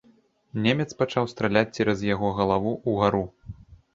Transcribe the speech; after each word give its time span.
Немец 0.65 0.87
пачаў 1.01 1.27
страляць 1.33 1.75
цераз 1.77 2.01
яго 2.13 2.31
галаву 2.39 2.73
ўгару. 2.95 3.21